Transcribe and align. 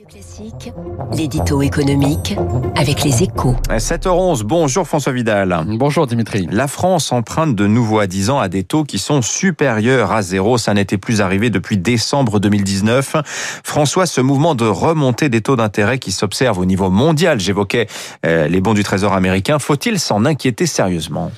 Radio 0.00 0.06
Classique, 0.08 0.72
l'édito 1.12 1.60
économique 1.60 2.36
avec 2.74 3.02
les 3.02 3.22
échos. 3.22 3.54
7h11, 3.68 4.44
bonjour 4.44 4.86
François 4.86 5.12
Vidal. 5.12 5.64
Bonjour 5.66 6.06
Dimitri. 6.06 6.48
La 6.50 6.68
France 6.68 7.12
emprunte 7.12 7.54
de 7.54 7.66
nouveau 7.66 7.98
à 7.98 8.06
10 8.06 8.30
ans 8.30 8.38
à 8.38 8.48
des 8.48 8.62
taux 8.62 8.84
qui 8.84 8.98
sont 8.98 9.20
supérieurs 9.20 10.12
à 10.12 10.22
zéro. 10.22 10.56
Ça 10.56 10.72
n'était 10.72 10.96
plus 10.96 11.20
arrivé 11.20 11.50
depuis 11.50 11.76
décembre 11.76 12.40
2019. 12.40 13.16
François, 13.62 14.06
ce 14.06 14.20
mouvement 14.20 14.54
de 14.54 14.64
remontée 14.64 15.28
des 15.28 15.42
taux 15.42 15.56
d'intérêt 15.56 15.98
qui 15.98 16.12
s'observe 16.12 16.58
au 16.58 16.64
niveau 16.64 16.88
mondial, 16.88 17.38
j'évoquais 17.40 17.86
euh, 18.24 18.48
les 18.48 18.60
bons 18.60 18.74
du 18.74 18.84
Trésor 18.84 19.12
américain, 19.12 19.58
faut-il 19.58 19.98
s'en 19.98 20.24
inquiéter 20.24 20.66
sérieusement? 20.66 21.30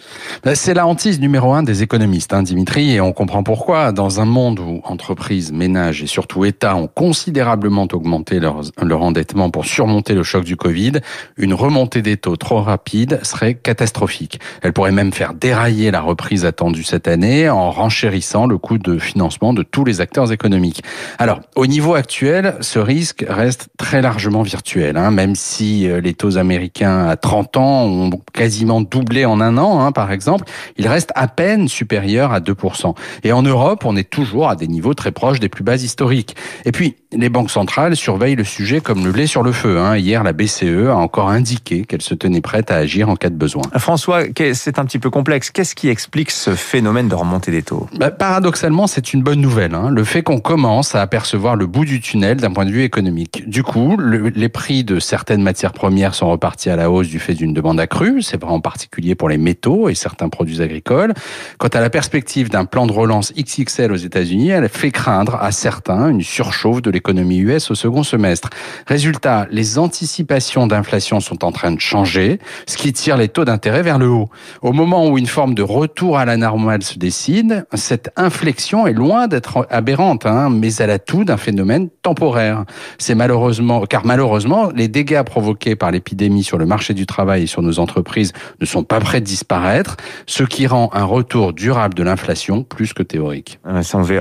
Ben, 0.45 0.55
C'est 0.55 0.75
la 0.75 0.87
hantise 0.87 1.19
numéro 1.21 1.53
un 1.55 1.63
des 1.63 1.83
économistes, 1.83 2.33
hein, 2.33 2.43
Dimitri, 2.43 2.93
et 2.93 3.01
on 3.01 3.13
comprend 3.13 3.43
pourquoi. 3.43 3.93
Dans 3.93 4.21
un 4.21 4.27
monde 4.27 4.61
où 4.61 4.83
entreprises, 4.85 5.53
ménages 5.53 6.03
et 6.03 6.07
surtout 6.07 6.45
États 6.45 6.77
ont 6.77 6.87
considérablement 6.87 7.89
augmenté 7.93 8.39
leur, 8.39 8.52
leur 8.83 9.03
endettement 9.03 9.51
pour 9.51 9.65
surmonter 9.65 10.15
le 10.15 10.23
choc 10.23 10.45
du 10.45 10.57
Covid, 10.57 10.93
une 11.37 11.55
remontée 11.55 12.03
des 12.03 12.17
taux 12.17 12.37
trop 12.37 12.61
rapide 12.61 13.21
serait 13.23 13.55
catastrophique. 13.55 14.41
Elle 14.63 14.73
pourrait 14.73 14.93
même 14.93 15.13
faire 15.13 15.35
dérailler 15.35 15.91
la 15.91 16.01
reprise 16.01 16.45
attendue 16.45 16.85
cette 16.85 17.09
année 17.09 17.49
en 17.49 17.71
renchérissant 17.71 18.47
le 18.47 18.59
coût 18.59 18.79
de 18.79 18.99
financement 18.99 19.53
de 19.53 19.63
tous 19.63 19.85
les 19.85 20.01
acteurs 20.01 20.33
économiques. 20.33 20.83
Alors, 21.19 21.41
au 21.57 21.67
niveau 21.67 21.95
actuel, 21.95 22.57
ce 22.61 22.79
risque 22.79 23.25
reste 23.29 23.69
très 23.79 24.03
largement 24.03 24.43
virtuel, 24.43 24.97
hein, 24.97 25.11
même 25.11 25.35
si 25.35 25.89
euh, 25.89 26.01
les 26.01 26.15
taux 26.15 26.39
américains 26.39 27.07
à 27.07 27.17
30 27.17 27.57
ans 27.57 27.85
ont 27.85 28.11
quasiment 28.33 28.81
doublé 28.81 29.25
en 29.25 29.41
un 29.41 29.59
an, 29.59 29.81
hein, 29.81 29.93
par 29.93 30.13
exemple, 30.13 30.45
il 30.77 30.89
reste 30.89 31.13
à 31.15 31.29
peine 31.29 31.69
supérieur 31.69 32.33
à 32.33 32.41
2%. 32.41 32.95
Et 33.25 33.33
en 33.33 33.43
Europe, 33.43 33.85
on 33.85 33.97
est 33.97 34.09
toujours 34.09 34.49
à 34.49 34.57
des 34.57 34.69
niveaux 34.69 34.95
très 34.95 35.13
proches 35.13 35.41
des 35.41 35.49
plus 35.49 35.65
bas 35.65 35.77
historiques. 35.77 36.37
Et 36.65 36.73
puis, 36.73 36.97
les 37.13 37.29
banques 37.29 37.51
centrales 37.51 37.97
surveillent 37.97 38.37
le 38.37 38.45
sujet 38.45 38.81
comme 38.81 39.05
le 39.05 39.13
lait 39.13 39.27
sur 39.27 39.43
le 39.43 39.53
feu. 39.53 39.79
Hein. 39.79 39.97
Hier, 39.97 40.23
la 40.23 40.33
BCE 40.33 40.89
a 40.89 40.97
encore 40.97 41.29
indiqué 41.29 41.85
qu'elle 41.85 42.03
se 42.03 42.15
tenait 42.15 42.41
prête 42.41 42.71
à 42.71 42.77
agir 42.77 43.09
en 43.09 43.17
cas 43.17 43.31
de 43.31 43.35
besoin. 43.35 43.63
François, 43.77 44.23
c'est 44.55 44.79
un 44.79 44.85
petit 44.85 44.99
peu 44.99 45.11
complexe. 45.11 45.51
Qu'est-ce 45.51 45.75
qui 45.75 45.89
explique 45.89 46.31
ce 46.31 46.55
phénomène 46.55 47.09
de 47.09 47.15
remontée 47.15 47.51
des 47.51 47.63
taux? 47.63 47.89
Bah, 47.99 48.11
Paradoxalement, 48.11 48.87
c'est 48.87 49.13
une 49.13 49.23
bonne 49.23 49.41
nouvelle. 49.41 49.75
Hein. 49.75 49.91
Le 49.91 50.05
fait 50.05 50.23
qu'on 50.23 50.39
commence 50.39 50.95
à 50.95 51.03
apercevoir 51.03 51.57
le 51.57 51.67
bout 51.67 51.85
du 51.85 52.01
tunnel 52.01 52.39
d'un 52.39 52.53
point 52.53 52.65
de 52.65 52.71
vue 52.71 52.83
économique. 52.83 53.49
Du 53.49 53.63
coup, 53.63 53.97
le, 53.99 54.29
les 54.29 54.49
prix 54.49 54.85
de 54.85 54.99
certaines 54.99 55.43
matières 55.43 55.73
premières 55.73 56.15
sont 56.15 56.31
repartis 56.31 56.71
à 56.71 56.77
la 56.77 56.91
hausse 56.91 57.09
du 57.09 57.19
fait 57.19 57.35
d'une 57.35 57.53
demande 57.53 57.81
accrue. 57.81 58.23
C'est 58.23 58.41
vrai 58.41 58.51
en 58.51 58.61
particulier 58.61 59.15
pour 59.15 59.29
les 59.29 59.39
métaux 59.39 59.89
et 59.89 59.95
certains 59.95 60.29
produits 60.29 60.63
agricoles. 60.63 61.13
Quant 61.59 61.69
à 61.69 61.81
la 61.81 61.91
perspective 61.91 62.49
d'un 62.49 62.65
plan 62.65 62.87
de 62.87 62.93
relance 62.93 63.33
XXL 63.35 63.93
aux 63.93 63.97
États-Unis, 63.97 64.51
elle 64.51 64.69
fait 64.69 64.91
craindre 64.91 65.37
à 65.37 65.53
certains 65.53 66.09
une 66.09 66.23
surchauffe 66.23 66.83
de 66.83 66.91
l'économie 66.91 67.02
US 67.09 67.71
au 67.71 67.75
second 67.75 68.03
semestre. 68.03 68.51
Résultat, 68.87 69.47
les 69.51 69.79
anticipations 69.79 70.67
d'inflation 70.67 71.21
sont 71.21 71.45
en 71.45 71.53
train 71.53 71.73
de 71.73 71.81
changer, 71.81 72.39
ce 72.67 72.77
qui 72.77 72.93
tire 72.93 73.17
les 73.17 73.29
taux 73.29 73.45
d'intérêt 73.45 73.83
vers 73.83 73.99
le 73.99 74.09
haut. 74.09 74.29
Au 74.63 74.73
moment 74.73 75.09
où 75.09 75.19
une 75.19 75.27
forme 75.27 75.55
de 75.55 75.63
retour 75.63 76.19
à 76.19 76.25
la 76.25 76.37
normale 76.37 76.83
se 76.83 76.99
décide, 76.99 77.67
cette 77.75 78.11
inflexion 78.17 78.87
est 78.87 78.93
loin 78.93 79.29
d'être 79.29 79.67
aberrante, 79.71 80.27
hein, 80.27 80.51
mais 80.51 80.75
elle 80.75 80.91
a 80.91 80.99
tout 80.99 81.25
d'un 81.25 81.37
phénomène 81.37 81.89
temporaire. 82.03 82.65
C'est 82.99 83.15
malheureusement, 83.15 83.87
car 83.87 84.05
malheureusement, 84.05 84.71
les 84.75 84.89
dégâts 84.89 85.23
provoqués 85.23 85.77
par 85.77 85.91
l'épidémie 85.91 86.45
sur 86.45 86.59
le 86.59 86.67
marché 86.67 86.95
du 86.95 87.07
travail 87.07 87.45
et 87.45 87.47
sur 87.47 87.63
nos 87.63 87.79
entreprises 87.79 88.33
ne 88.61 88.67
sont 88.67 88.85
pas 88.85 89.01
prêts 89.01 89.21
de 89.21 89.27
disparaître, 89.27 89.97
ce 90.27 90.43
qui 90.45 90.67
rend 90.67 90.91
un 90.93 91.05
retour 91.05 91.53
durable 91.53 91.95
de 91.95 92.03
l'inflation 92.03 92.63
plus 92.63 92.93
que 92.93 93.03
théorique. 93.03 93.59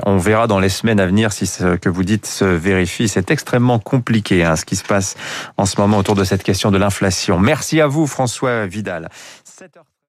On 0.05 0.17
verra 0.17 0.47
dans 0.47 0.59
les 0.59 0.69
semaines 0.69 0.99
à 0.99 1.05
venir 1.05 1.31
si 1.31 1.45
ce 1.45 1.75
que 1.75 1.89
vous 1.89 2.03
dites 2.03 2.25
se 2.25 2.45
C'est 3.07 3.31
extrêmement 3.31 3.79
compliqué 3.79 4.43
hein, 4.43 4.55
ce 4.55 4.65
qui 4.65 4.75
se 4.75 4.83
passe 4.83 5.15
en 5.57 5.65
ce 5.65 5.79
moment 5.79 5.97
autour 5.97 6.15
de 6.15 6.23
cette 6.23 6.43
question 6.43 6.71
de 6.71 6.77
l'inflation. 6.77 7.39
Merci 7.39 7.81
à 7.81 7.87
vous 7.87 8.07
François 8.07 8.65
Vidal. 8.65 9.09
7h... 9.45 9.91